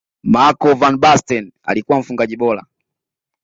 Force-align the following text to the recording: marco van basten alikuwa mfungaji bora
marco 0.33 0.73
van 0.75 0.97
basten 0.97 1.51
alikuwa 1.63 1.99
mfungaji 1.99 2.37
bora 2.37 2.65